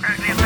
Currently 0.00 0.37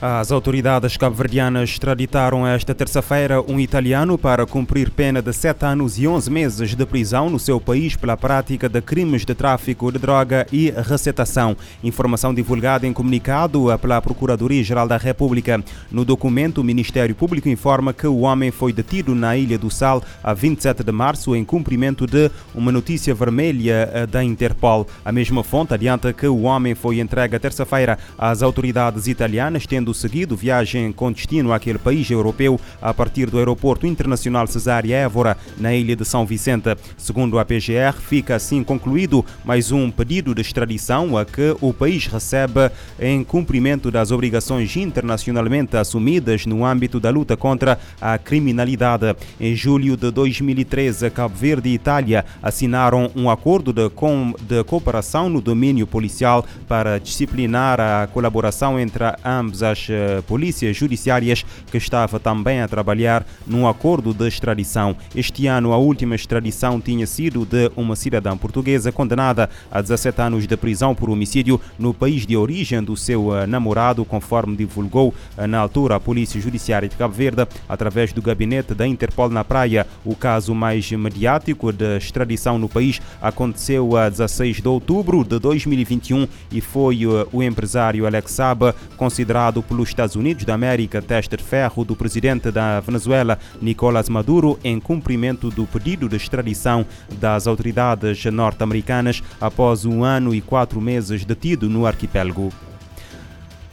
As 0.00 0.30
autoridades 0.30 0.96
cabo-verdianas 0.96 1.70
extraditaram 1.70 2.46
esta 2.46 2.72
terça-feira 2.72 3.42
um 3.42 3.58
italiano 3.58 4.16
para 4.16 4.46
cumprir 4.46 4.92
pena 4.92 5.20
de 5.20 5.32
7 5.32 5.66
anos 5.66 5.98
e 5.98 6.06
11 6.06 6.30
meses 6.30 6.76
de 6.76 6.86
prisão 6.86 7.28
no 7.28 7.36
seu 7.36 7.60
país 7.60 7.96
pela 7.96 8.16
prática 8.16 8.68
de 8.68 8.80
crimes 8.80 9.24
de 9.24 9.34
tráfico 9.34 9.90
de 9.90 9.98
droga 9.98 10.46
e 10.52 10.70
recetação. 10.70 11.56
Informação 11.82 12.32
divulgada 12.32 12.86
em 12.86 12.92
comunicado 12.92 13.76
pela 13.82 14.00
Procuradoria-Geral 14.00 14.86
da 14.86 14.96
República. 14.96 15.64
No 15.90 16.04
documento, 16.04 16.60
o 16.60 16.64
Ministério 16.64 17.16
Público 17.16 17.48
informa 17.48 17.92
que 17.92 18.06
o 18.06 18.20
homem 18.20 18.52
foi 18.52 18.72
detido 18.72 19.16
na 19.16 19.36
Ilha 19.36 19.58
do 19.58 19.68
Sal 19.68 20.00
a 20.22 20.32
27 20.32 20.84
de 20.84 20.92
março 20.92 21.34
em 21.34 21.44
cumprimento 21.44 22.06
de 22.06 22.30
uma 22.54 22.70
notícia 22.70 23.12
vermelha 23.12 23.90
eh, 23.92 24.06
da 24.06 24.22
Interpol. 24.22 24.86
A 25.04 25.10
mesma 25.10 25.42
fonte 25.42 25.74
adianta 25.74 26.12
que 26.12 26.28
o 26.28 26.42
homem 26.42 26.76
foi 26.76 27.00
entregue 27.00 27.36
terça-feira 27.40 27.98
às 28.16 28.42
autoridades 28.42 29.08
italianas, 29.08 29.66
tendo 29.66 29.87
seguido 29.94 30.36
viagem 30.36 30.92
com 30.92 31.12
destino 31.12 31.52
àquele 31.52 31.78
país 31.78 32.10
europeu 32.10 32.60
a 32.80 32.92
partir 32.94 33.30
do 33.30 33.38
aeroporto 33.38 33.86
internacional 33.86 34.46
Cesária 34.46 34.96
Évora, 34.96 35.36
na 35.58 35.74
ilha 35.74 35.96
de 35.96 36.04
São 36.04 36.24
Vicente. 36.24 36.76
Segundo 36.96 37.38
a 37.38 37.44
PGR, 37.44 37.94
fica 37.98 38.36
assim 38.36 38.62
concluído 38.62 39.24
mais 39.44 39.72
um 39.72 39.90
pedido 39.90 40.34
de 40.34 40.40
extradição 40.40 41.16
a 41.16 41.24
que 41.24 41.56
o 41.60 41.72
país 41.72 42.06
recebe 42.06 42.70
em 42.98 43.22
cumprimento 43.22 43.90
das 43.90 44.10
obrigações 44.10 44.76
internacionalmente 44.76 45.76
assumidas 45.76 46.46
no 46.46 46.64
âmbito 46.64 47.00
da 47.00 47.10
luta 47.10 47.36
contra 47.36 47.78
a 48.00 48.18
criminalidade. 48.18 49.14
Em 49.40 49.54
julho 49.54 49.96
de 49.96 50.10
2013, 50.10 51.10
Cabo 51.10 51.34
Verde 51.34 51.68
e 51.68 51.74
Itália 51.74 52.24
assinaram 52.42 53.10
um 53.14 53.30
acordo 53.30 53.72
de, 53.72 53.88
com, 53.90 54.34
de 54.40 54.62
cooperação 54.64 55.28
no 55.28 55.40
domínio 55.40 55.86
policial 55.86 56.44
para 56.66 56.98
disciplinar 56.98 57.80
a 57.80 58.08
colaboração 58.12 58.78
entre 58.78 59.04
ambas 59.24 59.62
as 59.62 59.77
eh, 59.90 60.22
polícias 60.26 60.76
judiciárias 60.76 61.44
que 61.70 61.76
estava 61.76 62.18
também 62.18 62.60
a 62.60 62.68
trabalhar 62.68 63.26
num 63.46 63.66
acordo 63.66 64.14
de 64.14 64.26
extradição. 64.26 64.96
Este 65.14 65.46
ano, 65.46 65.72
a 65.72 65.76
última 65.76 66.14
extradição 66.14 66.80
tinha 66.80 67.06
sido 67.06 67.44
de 67.44 67.70
uma 67.76 67.96
cidadã 67.96 68.36
portuguesa 68.36 68.90
condenada 68.90 69.50
a 69.70 69.80
17 69.80 70.20
anos 70.20 70.46
de 70.46 70.56
prisão 70.56 70.94
por 70.94 71.10
homicídio 71.10 71.60
no 71.78 71.92
país 71.92 72.26
de 72.26 72.36
origem 72.36 72.82
do 72.82 72.96
seu 72.96 73.36
eh, 73.36 73.46
namorado, 73.46 74.04
conforme 74.04 74.56
divulgou 74.56 75.14
eh, 75.36 75.46
na 75.46 75.58
altura 75.58 75.96
a 75.96 76.00
Polícia 76.00 76.40
Judiciária 76.40 76.88
de 76.88 76.96
Cabo 76.96 77.14
Verde, 77.14 77.46
através 77.68 78.12
do 78.12 78.22
gabinete 78.22 78.74
da 78.74 78.86
Interpol 78.86 79.28
na 79.28 79.44
praia. 79.44 79.86
O 80.04 80.16
caso 80.16 80.54
mais 80.54 80.90
mediático 80.90 81.72
de 81.72 81.96
extradição 81.96 82.58
no 82.58 82.68
país 82.68 83.00
aconteceu 83.20 83.96
a 83.96 84.08
16 84.08 84.60
de 84.60 84.68
outubro 84.68 85.24
de 85.24 85.38
2021 85.38 86.26
e 86.50 86.60
foi 86.60 87.00
o 87.32 87.42
empresário 87.42 88.06
Alex 88.06 88.32
Saba, 88.32 88.74
considerado 88.96 89.62
pelos 89.68 89.90
Estados 89.90 90.16
Unidos 90.16 90.44
da 90.44 90.54
América 90.54 91.02
teste 91.02 91.36
de 91.36 91.44
ferro 91.44 91.84
do 91.84 91.94
presidente 91.94 92.50
da 92.50 92.80
Venezuela, 92.80 93.38
Nicolás 93.60 94.08
Maduro, 94.08 94.58
em 94.64 94.80
cumprimento 94.80 95.50
do 95.50 95.66
pedido 95.66 96.08
de 96.08 96.16
extradição 96.16 96.84
das 97.20 97.46
autoridades 97.46 98.24
norte-americanas 98.24 99.22
após 99.40 99.84
um 99.84 100.02
ano 100.02 100.34
e 100.34 100.40
quatro 100.40 100.80
meses 100.80 101.24
detido 101.24 101.68
no 101.68 101.86
arquipélago. 101.86 102.50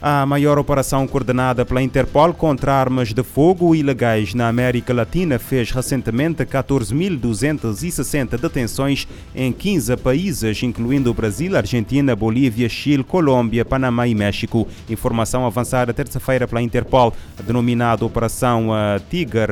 A 0.07 0.23
maior 0.23 0.59
operação 0.59 1.07
coordenada 1.07 1.65
pela 1.65 1.81
Interpol 1.81 2.31
contra 2.31 2.75
armas 2.75 3.11
de 3.11 3.23
fogo 3.23 3.73
ilegais 3.73 4.35
na 4.35 4.47
América 4.47 4.93
Latina 4.93 5.39
fez 5.39 5.71
recentemente 5.71 6.45
14.260 6.45 8.39
detenções 8.39 9.07
em 9.33 9.51
15 9.51 9.97
países, 9.97 10.61
incluindo 10.61 11.11
Brasil, 11.11 11.57
Argentina, 11.57 12.15
Bolívia, 12.15 12.69
Chile, 12.69 13.03
Colômbia, 13.03 13.65
Panamá 13.65 14.07
e 14.07 14.13
México. 14.13 14.67
Informação 14.88 15.44
avançada 15.44 15.91
terça-feira 15.91 16.47
pela 16.47 16.61
Interpol, 16.61 17.11
denominada 17.44 18.05
Operação 18.05 18.77
eh, 18.77 19.01
Tiger 19.09 19.49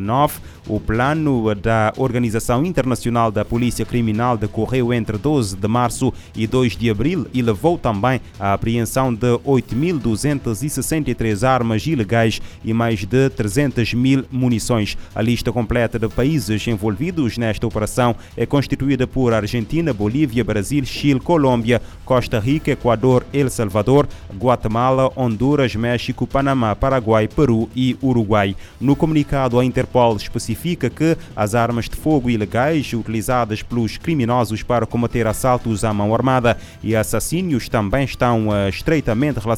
9. 0.00 0.34
Eh, 0.38 0.52
o 0.68 0.78
plano 0.78 1.52
da 1.56 1.92
Organização 1.96 2.64
Internacional 2.64 3.32
da 3.32 3.44
Polícia 3.44 3.84
Criminal 3.84 4.38
decorreu 4.38 4.94
entre 4.94 5.18
12 5.18 5.56
de 5.56 5.66
março 5.66 6.14
e 6.36 6.46
2 6.46 6.76
de 6.76 6.88
abril 6.88 7.26
e 7.34 7.42
levou 7.42 7.76
também 7.76 8.20
à 8.38 8.52
apreensão 8.52 9.12
de 9.12 9.40
8.263 9.74 11.46
armas 11.46 11.86
ilegais 11.86 12.40
e 12.64 12.72
mais 12.72 13.04
de 13.04 13.30
300 13.30 13.94
mil 13.94 14.24
munições. 14.30 14.96
A 15.14 15.22
lista 15.22 15.52
completa 15.52 15.98
de 15.98 16.08
países 16.08 16.66
envolvidos 16.66 17.38
nesta 17.38 17.66
operação 17.66 18.14
é 18.36 18.46
constituída 18.46 19.06
por 19.06 19.32
Argentina, 19.32 19.92
Bolívia, 19.92 20.44
Brasil, 20.44 20.84
Chile, 20.84 21.20
Colômbia, 21.20 21.80
Costa 22.04 22.38
Rica, 22.38 22.70
Equador, 22.70 23.24
El 23.32 23.50
Salvador, 23.50 24.08
Guatemala, 24.38 25.10
Honduras, 25.16 25.74
México, 25.74 26.26
Panamá, 26.26 26.74
Paraguai, 26.76 27.28
Peru 27.28 27.68
e 27.74 27.96
Uruguai. 28.02 28.56
No 28.80 28.94
comunicado, 28.94 29.58
a 29.58 29.64
Interpol 29.64 30.16
especifica 30.16 30.90
que 30.90 31.16
as 31.34 31.54
armas 31.54 31.88
de 31.88 31.96
fogo 31.96 32.28
ilegais 32.28 32.92
utilizadas 32.92 33.62
pelos 33.62 33.96
criminosos 33.96 34.62
para 34.62 34.86
combater 34.86 35.26
assaltos 35.26 35.84
à 35.84 35.92
mão 35.92 36.14
armada 36.14 36.56
e 36.82 36.94
assassínios 36.94 37.68
também 37.68 38.04
estão 38.04 38.48
uh, 38.48 38.68
estreitamente 38.68 39.38
relacionadas 39.38 39.51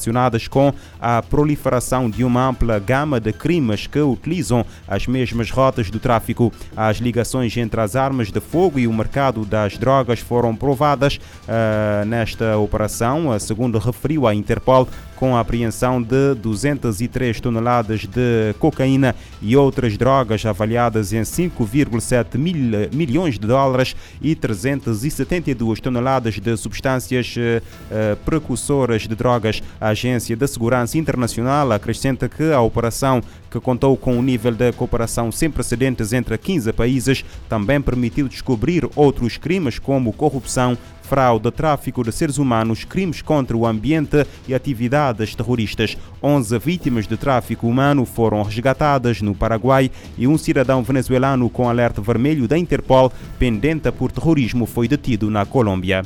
com 0.49 0.73
a 1.01 1.23
proliferação 1.23 2.11
de 2.11 2.25
uma 2.25 2.49
ampla 2.49 2.79
gama 2.79 3.21
de 3.21 3.33
crimes 3.33 3.87
que 3.87 4.01
utilizam 4.01 4.65
as 4.89 5.07
mesmas 5.07 5.51
rotas 5.51 5.91
do 5.91 5.99
tráfico. 5.99 6.53
As 6.77 6.99
ligações 6.99 7.57
entre 7.57 7.81
as 7.81 7.97
armas 7.97 8.31
de 8.31 8.41
fogo 8.41 8.79
e 8.79 8.87
o 8.87 8.93
mercado 8.93 9.45
das 9.45 9.79
drogas 9.79 10.21
foram 10.21 10.55
provadas 10.55 11.17
uh, 11.17 12.05
nesta 12.07 12.57
operação, 12.59 13.39
segundo 13.39 13.79
referiu 13.79 14.27
a 14.27 14.35
Interpol, 14.35 14.89
com 15.17 15.37
a 15.37 15.41
apreensão 15.41 16.03
de 16.03 16.35
203 16.35 17.41
toneladas 17.41 18.01
de 18.01 18.55
cocaína 18.59 19.15
e 19.41 19.57
outras 19.57 19.97
drogas 19.97 20.45
avaliadas 20.45 21.13
em 21.13 21.23
5,7 21.23 22.39
mil, 22.39 22.55
milhões 22.93 23.39
de 23.39 23.47
dólares 23.47 23.95
e 24.21 24.35
372 24.35 25.81
toneladas 25.81 26.35
de 26.35 26.57
substâncias 26.57 27.35
uh, 27.37 28.17
precursoras 28.25 29.03
de 29.03 29.15
drogas. 29.15 29.63
A 29.81 29.89
Agência 29.89 30.37
de 30.37 30.47
Segurança 30.47 30.99
Internacional 30.99 31.73
acrescenta 31.73 32.29
que 32.29 32.53
a 32.53 32.61
operação, 32.61 33.23
que 33.51 33.61
contou 33.61 33.97
com 33.97 34.17
um 34.17 34.23
nível 34.23 34.53
de 34.53 34.73
cooperação 34.73 35.31
sem 35.31 35.51
precedentes 35.51 36.13
entre 36.13 36.37
15 36.37 36.73
países, 36.73 37.25
também 37.49 37.81
permitiu 37.81 38.29
descobrir 38.29 38.89
outros 38.95 39.37
crimes 39.37 39.79
como 39.79 40.13
corrupção, 40.13 40.77
fraude, 41.15 41.49
tráfico 41.53 42.03
de 42.03 42.11
seres 42.11 42.39
humanos, 42.39 42.83
crimes 42.83 43.23
contra 43.23 43.57
o 43.57 43.65
ambiente 43.65 44.27
e 44.49 44.55
atividades 44.55 45.33
terroristas. 45.33 45.97
11 46.21 46.59
vítimas 46.59 47.07
de 47.07 47.17
tráfico 47.17 47.69
humano 47.69 48.05
foram 48.05 48.43
resgatadas 48.43 49.23
no 49.23 49.33
Paraguai 49.33 49.93
e 50.19 50.27
um 50.27 50.37
cidadão 50.37 50.83
venezuelano 50.83 51.49
com 51.49 51.69
alerta 51.69 52.03
vermelho 52.03 52.49
da 52.49 52.59
Interpol 52.59 53.13
pendente 53.39 53.93
por 53.93 54.11
terrorismo 54.11 54.67
foi 54.67 54.89
detido 54.89 55.31
na 55.31 55.47
Colômbia. 55.47 56.03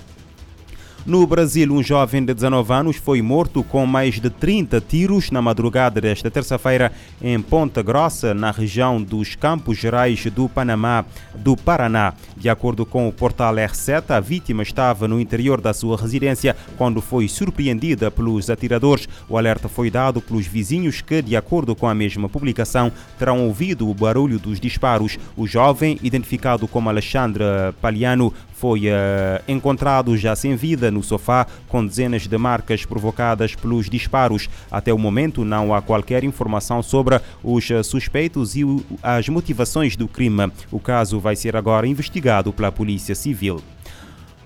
No 1.09 1.27
Brasil, 1.27 1.73
um 1.73 1.83
jovem 1.83 2.23
de 2.23 2.35
19 2.35 2.71
anos 2.71 2.97
foi 2.97 3.23
morto 3.23 3.65
com 3.65 3.87
mais 3.87 4.21
de 4.21 4.29
30 4.29 4.79
tiros 4.83 5.31
na 5.31 5.41
madrugada 5.41 6.03
desta 6.03 6.31
terça-feira 6.31 6.93
em 7.23 7.41
Ponta 7.41 7.83
Grossa, 7.83 8.35
na 8.35 8.51
região 8.51 9.03
dos 9.03 9.35
Campos 9.35 9.79
Gerais 9.79 10.23
do 10.27 10.51
Panamá, 10.51 11.07
do 11.35 11.57
Paraná. 11.57 12.13
De 12.37 12.51
acordo 12.51 12.85
com 12.85 13.09
o 13.09 13.13
portal 13.13 13.55
R7, 13.55 14.11
a 14.11 14.21
vítima 14.21 14.63
estava 14.63 15.09
no 15.09 15.19
interior 15.19 15.63
da 15.63 15.73
sua 15.73 15.97
residência 15.97 16.55
quando 16.77 17.01
foi 17.01 17.27
surpreendida 17.27 18.11
pelos 18.11 18.51
atiradores. 18.51 19.09
O 19.31 19.39
alerta 19.39 19.67
foi 19.67 19.91
dado 19.91 20.21
pelos 20.21 20.47
vizinhos 20.47 21.01
que, 21.01 21.23
de 21.23 21.35
acordo 21.35 21.75
com 21.75 21.89
a 21.89 21.95
mesma 21.95 22.29
publicação, 22.29 22.93
terão 23.19 23.47
ouvido 23.47 23.89
o 23.89 23.95
barulho 23.95 24.39
dos 24.39 24.61
disparos. 24.61 25.19
O 25.39 25.47
jovem, 25.47 25.99
identificado 26.03 26.69
como 26.69 26.91
Alexandre 26.91 27.45
Paliano, 27.81 28.31
foi 28.59 28.89
uh, 28.89 29.43
encontrado 29.47 30.17
já 30.17 30.35
sem 30.35 30.57
vida 30.57 30.91
no 30.91 31.03
sofá, 31.03 31.47
com 31.69 31.87
dezenas 31.87 32.27
de 32.27 32.37
marcas 32.39 32.85
provocadas 32.85 33.55
pelos 33.55 33.89
disparos. 33.89 34.49
Até 34.71 34.93
o 34.93 34.99
momento, 34.99 35.45
não 35.45 35.73
há 35.73 35.81
qualquer 35.81 36.25
informação 36.25 36.83
sobre 36.83 37.21
os 37.43 37.69
suspeitos 37.85 38.57
e 38.57 38.65
as 39.03 39.29
motivações 39.29 39.97
do 39.97 40.09
crime. 40.09 40.51
O 40.71 40.81
caso 40.81 41.21
vai 41.21 41.37
ser 41.37 41.57
agora 41.57 41.87
investigado 41.87 42.53
pela 42.53 42.73
Polícia 42.73 43.15
Civil. 43.15 43.63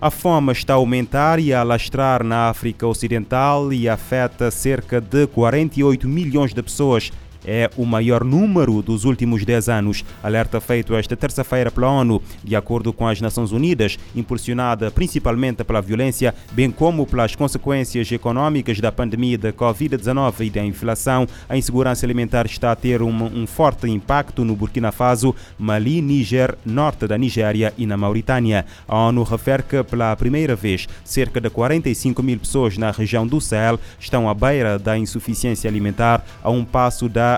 A 0.02 0.10
fome 0.10 0.50
está 0.50 0.72
a 0.72 0.76
aumentar 0.76 1.38
e 1.38 1.54
a 1.54 1.60
alastrar 1.60 2.24
na 2.24 2.48
África 2.48 2.84
Ocidental 2.84 3.72
e 3.72 3.88
afeta 3.88 4.50
cerca 4.50 5.00
de 5.00 5.28
48 5.28 6.08
milhões 6.08 6.52
de 6.52 6.60
pessoas 6.60 7.12
é 7.44 7.70
o 7.76 7.84
maior 7.84 8.24
número 8.24 8.82
dos 8.82 9.04
últimos 9.04 9.44
10 9.44 9.68
anos. 9.68 10.04
Alerta 10.22 10.60
feito 10.60 10.94
esta 10.94 11.16
terça-feira 11.16 11.70
pela 11.70 11.90
ONU, 11.90 12.22
de 12.42 12.56
acordo 12.56 12.92
com 12.92 13.06
as 13.06 13.20
Nações 13.20 13.52
Unidas, 13.52 13.98
impulsionada 14.14 14.90
principalmente 14.90 15.64
pela 15.64 15.80
violência, 15.80 16.34
bem 16.52 16.70
como 16.70 17.06
pelas 17.06 17.34
consequências 17.34 18.10
econômicas 18.10 18.80
da 18.80 18.92
pandemia 18.92 19.38
da 19.38 19.52
Covid-19 19.52 20.46
e 20.46 20.50
da 20.50 20.64
inflação, 20.64 21.26
a 21.48 21.56
insegurança 21.56 22.06
alimentar 22.06 22.46
está 22.46 22.72
a 22.72 22.76
ter 22.76 23.02
um, 23.02 23.24
um 23.24 23.46
forte 23.46 23.88
impacto 23.88 24.44
no 24.44 24.56
Burkina 24.56 24.92
Faso, 24.92 25.34
Mali, 25.58 26.00
Níger, 26.00 26.56
norte 26.64 27.06
da 27.06 27.18
Nigéria 27.18 27.72
e 27.76 27.86
na 27.86 27.96
Mauritânia. 27.96 28.64
A 28.86 28.96
ONU 29.06 29.22
refere 29.22 29.62
que, 29.62 29.82
pela 29.82 30.14
primeira 30.16 30.54
vez, 30.54 30.88
cerca 31.04 31.40
de 31.40 31.50
45 31.50 32.22
mil 32.22 32.38
pessoas 32.38 32.76
na 32.76 32.90
região 32.90 33.26
do 33.26 33.40
Sahel 33.40 33.78
estão 33.98 34.28
à 34.28 34.34
beira 34.34 34.78
da 34.78 34.96
insuficiência 34.98 35.68
alimentar, 35.68 36.24
a 36.42 36.50
um 36.50 36.64
passo 36.64 37.08
da, 37.08 37.31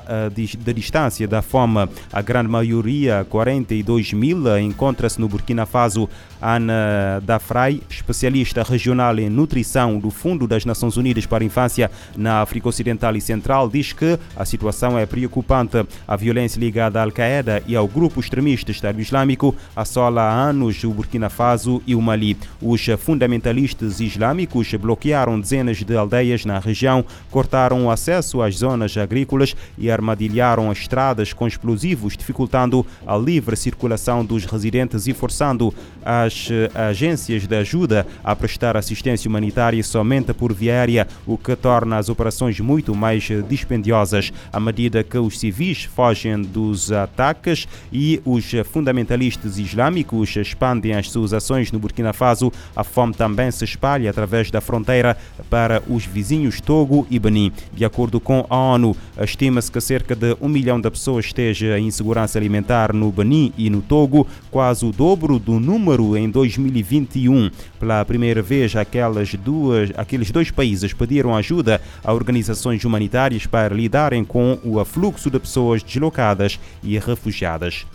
da 0.65 0.73
distância 0.73 1.29
da 1.29 1.43
fome. 1.43 1.89
A 2.13 2.23
grande 2.23 2.49
maioria, 2.49 3.27
42 3.29 4.13
mil, 4.13 4.59
encontra-se 4.59 5.21
no 5.21 5.29
Burkina 5.29 5.67
Faso. 5.67 6.09
Ana 6.45 7.23
Dafray, 7.25 7.81
especialista 7.89 8.63
regional 8.63 9.19
em 9.19 9.31
nutrição 9.31 9.99
do 9.99 10.11
Fundo 10.11 10.47
das 10.47 10.67
Nações 10.67 10.99
Unidas 10.99 11.25
para 11.25 11.43
a 11.43 11.47
Infância 11.47 11.91
na 12.15 12.43
África 12.43 12.69
Ocidental 12.69 13.17
e 13.17 13.21
Central, 13.21 13.71
diz 13.71 13.95
que 13.95 14.19
a 14.37 14.45
situação 14.45 14.99
é 14.99 15.07
preocupante. 15.07 15.87
A 16.07 16.17
violência 16.17 16.61
ligada 16.61 17.01
à 17.01 17.03
Al-Qaeda 17.03 17.63
e 17.67 17.75
ao 17.75 17.89
grupo 17.89 18.21
extremista 18.21 18.71
Estado 18.71 19.01
Islâmico 19.01 19.55
assola 19.75 20.21
há 20.21 20.35
anos 20.35 20.85
o 20.85 20.91
Burkina 20.91 21.31
Faso 21.31 21.81
e 21.87 21.95
o 21.95 22.03
Mali. 22.03 22.37
Os 22.61 22.85
fundamentalistas 22.99 24.01
islâmicos 24.01 24.71
bloquearam 24.75 25.41
dezenas 25.41 25.79
de 25.79 25.97
aldeias 25.97 26.45
na 26.45 26.59
região, 26.59 27.03
cortaram 27.31 27.87
o 27.87 27.91
acesso 27.91 28.43
às 28.43 28.57
zonas 28.57 28.95
agrícolas 28.99 29.57
e 29.79 29.91
armadilharam 29.91 30.71
as 30.71 30.79
estradas 30.79 31.33
com 31.33 31.47
explosivos, 31.47 32.19
dificultando 32.19 32.85
a 33.07 33.17
livre 33.17 33.57
circulação 33.57 34.23
dos 34.23 34.45
residentes 34.45 35.07
e 35.07 35.15
forçando 35.15 35.73
as 36.05 36.34
as 36.35 36.49
eh, 36.51 36.71
agências 36.75 37.47
de 37.47 37.57
ajuda 37.57 38.07
a 38.23 38.35
prestar 38.35 38.77
assistência 38.77 39.29
humanitária 39.29 39.83
somente 39.85 40.35
por 40.35 40.53
via 40.53 40.73
aérea, 40.73 41.07
o 41.27 41.39
que 41.39 41.55
torna 41.55 41.97
as 41.97 42.09
operações 42.09 42.59
muito 42.59 42.95
mais 42.95 43.29
eh, 43.31 43.41
dispendiosas. 43.43 44.33
À 44.53 44.59
medida 44.59 45.05
que 45.05 45.17
os 45.17 45.39
civis 45.39 45.85
fogem 45.85 46.43
dos 46.43 46.91
ataques 46.91 47.69
e 47.93 48.21
os 48.25 48.51
fundamentalistas 48.65 49.59
islâmicos 49.59 50.35
expandem 50.37 50.95
as 50.95 51.11
suas 51.11 51.33
ações 51.33 51.71
no 51.71 51.79
Burkina 51.79 52.13
Faso, 52.13 52.53
a 52.75 52.83
fome 52.83 53.15
também 53.15 53.51
se 53.51 53.65
espalha 53.65 54.11
através 54.11 54.51
da 54.51 54.61
fronteira 54.61 55.17
para 55.49 55.83
os 55.89 56.05
vizinhos 56.05 56.61
Togo 56.61 57.07
e 57.11 57.19
Benin. 57.19 57.53
De 57.73 57.85
acordo 57.85 58.19
com 58.19 58.45
a 58.51 58.57
ONU, 58.57 58.97
estima-se 59.21 59.71
que 59.71 59.81
cerca 59.81 60.17
de 60.17 60.37
um 60.41 60.49
milhão 60.49 60.81
de 60.81 60.91
pessoas 60.91 61.27
esteja 61.27 61.79
em 61.79 61.87
insegurança 61.87 62.39
alimentar 62.39 62.93
no 62.93 63.13
Benin 63.13 63.53
e 63.57 63.71
no 63.71 63.83
Togo, 63.83 64.27
quase 64.51 64.85
o 64.85 64.93
dobro 64.93 65.39
do 65.39 65.61
número 65.61 66.14
em 66.17 66.25
em 66.25 66.31
2021. 66.31 67.51
Pela 67.79 68.05
primeira 68.05 68.43
vez, 68.43 68.75
aquelas 68.75 69.35
duas, 69.35 69.91
aqueles 69.97 70.31
dois 70.31 70.51
países 70.51 70.93
pediram 70.93 71.37
ajuda 71.37 71.81
a 72.03 72.13
organizações 72.13 72.85
humanitárias 72.85 73.47
para 73.47 73.75
lidarem 73.75 74.25
com 74.25 74.59
o 74.65 74.81
afluxo 74.81 75.31
de 75.31 75.39
pessoas 75.39 75.83
deslocadas 75.83 76.59
e 76.83 76.99
refugiadas. 76.99 77.87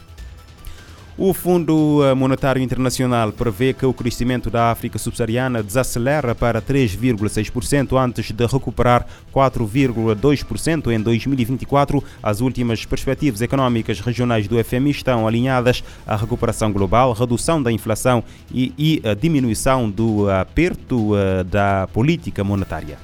O 1.22 1.34
Fundo 1.34 2.00
Monetário 2.16 2.62
Internacional 2.62 3.34
prevê 3.34 3.74
que 3.74 3.86
o 3.86 3.94
crescimento 3.94 4.50
da 4.50 4.72
África 4.72 4.98
subsaariana 4.98 5.62
desacelera 5.62 6.34
para 6.34 6.62
3,6% 6.62 8.02
antes 8.02 8.32
de 8.32 8.46
recuperar 8.46 9.06
4,2% 9.36 10.90
em 10.94 11.02
2024. 11.02 12.02
As 12.24 12.40
últimas 12.40 12.86
perspectivas 12.86 13.42
econômicas 13.42 14.00
regionais 14.00 14.48
do 14.48 14.64
FMI 14.64 14.92
estão 14.92 15.28
alinhadas 15.28 15.84
à 16.08 16.16
recuperação 16.16 16.72
global, 16.72 17.12
redução 17.12 17.62
da 17.62 17.70
inflação 17.70 18.24
e, 18.50 18.72
e 18.78 19.02
a 19.06 19.14
diminuição 19.14 19.90
do 19.90 20.30
aperto 20.30 21.18
eh, 21.18 21.44
da 21.44 21.90
política 21.92 22.46
monetária. 22.46 22.98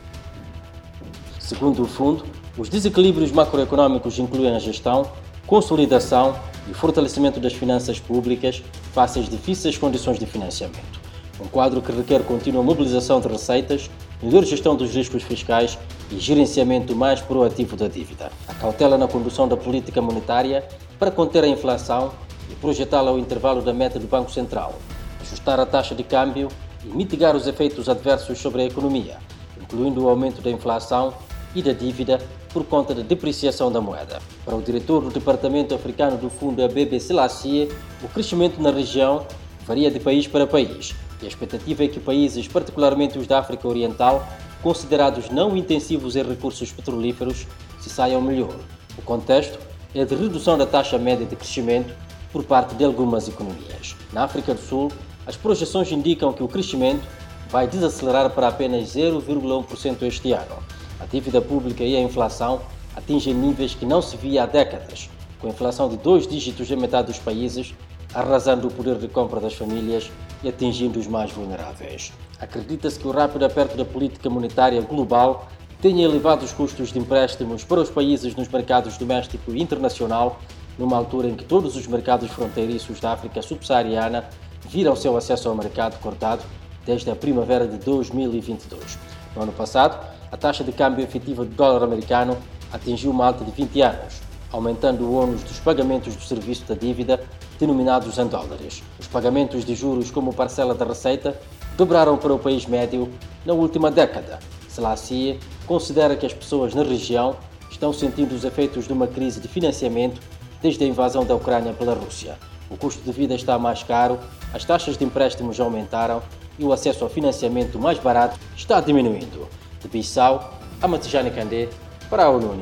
Segundo 1.37 1.83
o 1.83 1.85
fundo, 1.85 2.23
os 2.57 2.69
desequilíbrios 2.69 3.33
macroeconômicos 3.33 4.17
incluem 4.19 4.55
a 4.55 4.59
gestão, 4.59 5.11
consolidação 5.47 6.35
e 6.69 6.73
fortalecimento 6.73 7.39
das 7.39 7.53
finanças 7.53 7.99
públicas 7.99 8.63
face 8.93 9.19
às 9.19 9.29
difíceis 9.29 9.77
condições 9.77 10.17
de 10.17 10.25
financiamento. 10.25 10.99
Um 11.39 11.47
quadro 11.47 11.81
que 11.81 11.91
requer 11.91 12.23
contínua 12.23 12.63
mobilização 12.63 13.19
de 13.19 13.27
receitas, 13.27 13.89
melhor 14.23 14.43
gestão 14.43 14.75
dos 14.75 14.93
riscos 14.93 15.21
fiscais 15.21 15.77
e 16.09 16.17
gerenciamento 16.17 16.95
mais 16.95 17.21
proativo 17.21 17.75
da 17.75 17.87
dívida. 17.87 18.31
A 18.47 18.53
cautela 18.53 18.97
na 18.97 19.07
condução 19.07 19.47
da 19.47 19.57
política 19.57 20.01
monetária 20.01 20.67
para 20.97 21.11
conter 21.11 21.43
a 21.43 21.47
inflação 21.47 22.13
e 22.49 22.55
projetá-la 22.55 23.11
ao 23.11 23.19
intervalo 23.19 23.61
da 23.61 23.73
meta 23.73 23.99
do 23.99 24.07
Banco 24.07 24.31
Central, 24.31 24.73
ajustar 25.21 25.59
a 25.59 25.65
taxa 25.65 25.93
de 25.93 26.03
câmbio 26.03 26.47
e 26.83 26.87
mitigar 26.87 27.35
os 27.35 27.47
efeitos 27.47 27.89
adversos 27.89 28.39
sobre 28.39 28.61
a 28.61 28.65
economia, 28.65 29.17
incluindo 29.61 30.05
o 30.05 30.09
aumento 30.09 30.41
da 30.41 30.49
inflação 30.49 31.13
e 31.55 31.61
da 31.61 31.71
dívida 31.71 32.19
por 32.53 32.65
conta 32.65 32.93
da 32.93 33.01
depreciação 33.01 33.71
da 33.71 33.81
moeda. 33.81 34.21
Para 34.43 34.55
o 34.55 34.61
diretor 34.61 35.01
do 35.01 35.09
Departamento 35.09 35.73
Africano 35.73 36.17
do 36.17 36.29
Fundo 36.29 36.63
ABB 36.63 36.99
Selassie, 36.99 37.71
o 38.03 38.07
crescimento 38.09 38.61
na 38.61 38.71
região 38.71 39.25
varia 39.65 39.89
de 39.89 39.99
país 39.99 40.27
para 40.27 40.45
país 40.45 40.93
e 41.21 41.25
a 41.25 41.27
expectativa 41.27 41.83
é 41.83 41.87
que 41.87 41.99
países, 41.99 42.47
particularmente 42.47 43.17
os 43.17 43.25
da 43.25 43.39
África 43.39 43.67
Oriental, 43.67 44.27
considerados 44.61 45.29
não 45.29 45.55
intensivos 45.55 46.15
em 46.15 46.23
recursos 46.23 46.71
petrolíferos, 46.71 47.47
se 47.79 47.89
saiam 47.89 48.21
melhor. 48.21 48.55
O 48.97 49.01
contexto 49.01 49.57
é 49.93 50.03
de 50.03 50.15
redução 50.15 50.57
da 50.57 50.65
taxa 50.65 50.97
média 50.97 51.25
de 51.25 51.35
crescimento 51.35 51.93
por 52.31 52.43
parte 52.43 52.75
de 52.75 52.83
algumas 52.83 53.27
economias. 53.27 53.95
Na 54.11 54.23
África 54.23 54.53
do 54.53 54.59
Sul, 54.59 54.91
as 55.25 55.37
projeções 55.37 55.91
indicam 55.91 56.33
que 56.33 56.43
o 56.43 56.47
crescimento 56.47 57.03
vai 57.49 57.67
desacelerar 57.67 58.29
para 58.31 58.47
apenas 58.47 58.95
0,1% 58.95 60.03
este 60.03 60.31
ano 60.33 60.75
a 60.99 61.05
dívida 61.05 61.41
pública 61.41 61.83
e 61.83 61.95
a 61.95 62.01
inflação 62.01 62.61
atingem 62.95 63.33
níveis 63.33 63.73
que 63.73 63.85
não 63.85 64.01
se 64.01 64.15
via 64.15 64.43
há 64.43 64.45
décadas, 64.45 65.09
com 65.39 65.47
inflação 65.47 65.89
de 65.89 65.97
dois 65.97 66.27
dígitos 66.27 66.69
em 66.71 66.75
metade 66.75 67.07
dos 67.07 67.19
países, 67.19 67.73
arrasando 68.13 68.67
o 68.67 68.71
poder 68.71 68.97
de 68.97 69.07
compra 69.07 69.39
das 69.39 69.53
famílias 69.53 70.09
e 70.41 70.47
atingindo 70.47 70.99
os 70.99 71.07
mais 71.07 71.31
vulneráveis. 71.31 72.13
Acredita-se 72.39 72.99
que 72.99 73.07
o 73.07 73.11
rápido 73.11 73.45
aperto 73.45 73.75
da 73.75 73.83
política 73.83 74.29
monetária 74.29 74.81
global 74.81 75.47
tenha 75.81 76.05
elevado 76.05 76.43
os 76.43 76.53
custos 76.53 76.91
de 76.91 76.99
empréstimos 76.99 77.63
para 77.63 77.81
os 77.81 77.89
países 77.89 78.35
nos 78.35 78.47
mercados 78.47 78.97
doméstico 78.97 79.51
e 79.51 79.61
internacional, 79.61 80.39
numa 80.79 80.97
altura 80.97 81.27
em 81.27 81.35
que 81.35 81.43
todos 81.43 81.75
os 81.75 81.87
mercados 81.87 82.29
fronteiriços 82.31 82.99
da 82.99 83.11
África 83.11 83.41
subsaariana 83.41 84.25
viram 84.67 84.95
seu 84.95 85.15
acesso 85.15 85.47
ao 85.47 85.55
mercado 85.55 85.99
cortado 85.99 86.43
desde 86.85 87.09
a 87.09 87.15
primavera 87.15 87.67
de 87.67 87.77
2022. 87.77 88.97
No 89.35 89.43
ano 89.43 89.51
passado, 89.51 89.99
a 90.31 90.37
taxa 90.37 90.63
de 90.63 90.71
câmbio 90.71 91.03
efetiva 91.03 91.43
do 91.43 91.51
dólar 91.51 91.83
americano 91.83 92.37
atingiu 92.71 93.11
uma 93.11 93.27
alta 93.27 93.43
de 93.43 93.51
20 93.51 93.81
anos, 93.81 94.21
aumentando 94.51 95.05
o 95.05 95.13
ônus 95.13 95.43
dos 95.43 95.59
pagamentos 95.59 96.15
do 96.15 96.21
serviço 96.21 96.65
da 96.65 96.75
dívida 96.75 97.23
denominados 97.59 98.17
em 98.17 98.27
dólares. 98.27 98.83
Os 98.99 99.07
pagamentos 99.07 99.63
de 99.63 99.75
juros 99.75 100.11
como 100.11 100.33
parcela 100.33 100.73
da 100.73 100.85
receita 100.85 101.39
dobraram 101.77 102.17
para 102.17 102.33
o 102.33 102.39
país 102.39 102.65
médio 102.65 103.09
na 103.45 103.53
última 103.53 103.89
década. 103.91 104.39
Selassie 104.67 105.39
considera 105.65 106.15
que 106.15 106.25
as 106.25 106.33
pessoas 106.33 106.73
na 106.73 106.83
região 106.83 107.35
estão 107.71 107.93
sentindo 107.93 108.33
os 108.35 108.43
efeitos 108.43 108.87
de 108.87 108.93
uma 108.93 109.07
crise 109.07 109.39
de 109.39 109.47
financiamento 109.47 110.21
desde 110.61 110.83
a 110.83 110.87
invasão 110.87 111.25
da 111.25 111.35
Ucrânia 111.35 111.73
pela 111.73 111.93
Rússia. 111.93 112.37
O 112.69 112.77
custo 112.77 113.01
de 113.03 113.11
vida 113.11 113.35
está 113.35 113.57
mais 113.59 113.83
caro, 113.83 114.19
as 114.53 114.65
taxas 114.65 114.97
de 114.97 115.05
empréstimos 115.05 115.59
aumentaram 115.59 116.21
e 116.57 116.63
o 116.63 116.73
acesso 116.73 117.03
ao 117.03 117.09
financiamento 117.09 117.77
mais 117.77 117.99
barato 117.99 118.39
está 118.55 118.79
diminuindo 118.81 119.47
de 119.85 119.91
Bissau 119.91 120.59
a 120.81 120.87
Matijane 120.87 121.31
Candé 121.31 121.69
para 122.09 122.25
a 122.25 122.29
ONU. 122.29 122.55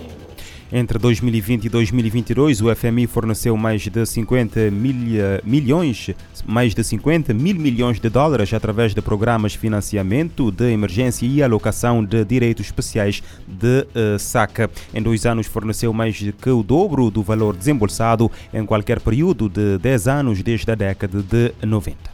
Entre 0.75 0.97
2020 0.97 1.65
e 1.65 1.69
2022, 1.69 2.61
o 2.61 2.75
FMI 2.75 3.05
forneceu 3.05 3.55
mais 3.55 3.83
de 3.83 4.05
50 4.05 4.71
mil, 4.71 4.95
milhões, 5.43 6.09
mais 6.47 6.73
de 6.73 6.83
50 6.83 7.31
mil 7.31 7.55
milhões 7.55 7.99
de 7.99 8.09
dólares 8.09 8.51
através 8.53 8.95
de 8.95 8.99
programas 8.99 9.51
de 9.51 9.59
financiamento 9.59 10.49
de 10.49 10.71
emergência 10.71 11.27
e 11.27 11.43
alocação 11.43 12.03
de 12.03 12.25
direitos 12.25 12.65
especiais 12.65 13.21
de 13.47 13.85
uh, 13.95 14.17
saca. 14.17 14.67
Em 14.91 15.01
dois 15.01 15.27
anos, 15.27 15.45
forneceu 15.45 15.93
mais 15.93 16.17
que 16.17 16.49
o 16.49 16.63
dobro 16.63 17.11
do 17.11 17.21
valor 17.21 17.55
desembolsado 17.55 18.31
em 18.51 18.65
qualquer 18.65 18.99
período 18.99 19.47
de 19.47 19.77
10 19.77 20.07
anos 20.07 20.41
desde 20.41 20.71
a 20.71 20.75
década 20.75 21.21
de 21.21 21.53
90. 21.63 22.13